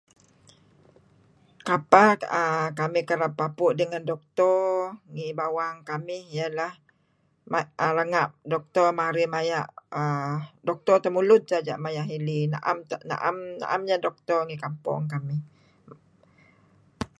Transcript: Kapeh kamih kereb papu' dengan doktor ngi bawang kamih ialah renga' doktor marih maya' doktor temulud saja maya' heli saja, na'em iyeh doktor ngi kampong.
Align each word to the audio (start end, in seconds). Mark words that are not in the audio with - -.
Kapeh 1.67 2.09
kamih 2.79 3.03
kereb 3.09 3.33
papu' 3.39 3.75
dengan 3.79 4.03
doktor 4.09 4.59
ngi 5.13 5.27
bawang 5.39 5.77
kamih 5.89 6.21
ialah 6.35 6.73
renga' 7.97 8.31
doktor 8.51 8.87
marih 8.99 9.27
maya' 9.33 9.69
doktor 10.67 10.97
temulud 11.03 11.43
saja 11.51 11.73
maya' 11.83 12.07
heli 12.09 12.39
saja, 12.51 12.97
na'em 13.59 13.77
iyeh 13.87 13.99
doktor 14.05 14.39
ngi 14.43 14.55
kampong. 14.63 15.03